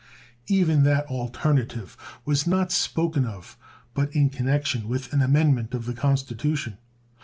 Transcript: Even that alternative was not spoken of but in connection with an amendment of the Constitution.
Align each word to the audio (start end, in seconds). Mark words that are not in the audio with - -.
Even 0.47 0.81
that 0.81 1.05
alternative 1.05 1.95
was 2.25 2.47
not 2.47 2.71
spoken 2.71 3.23
of 3.23 3.55
but 3.93 4.11
in 4.15 4.31
connection 4.31 4.87
with 4.87 5.13
an 5.13 5.21
amendment 5.21 5.75
of 5.75 5.85
the 5.85 5.93
Constitution. 5.93 6.79